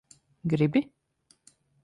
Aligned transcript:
Gribi? 0.45 0.81